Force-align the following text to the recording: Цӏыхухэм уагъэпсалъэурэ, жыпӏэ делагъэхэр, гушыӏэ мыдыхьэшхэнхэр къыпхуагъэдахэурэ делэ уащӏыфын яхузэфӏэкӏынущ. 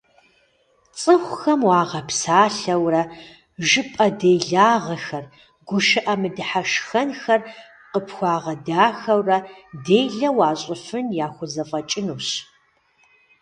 Цӏыхухэм 0.99 1.61
уагъэпсалъэурэ, 1.67 3.03
жыпӏэ 3.67 4.07
делагъэхэр, 4.19 5.25
гушыӏэ 5.67 6.13
мыдыхьэшхэнхэр 6.21 7.41
къыпхуагъэдахэурэ 7.91 9.37
делэ 9.85 10.29
уащӏыфын 10.37 11.07
яхузэфӏэкӏынущ. 11.25 12.27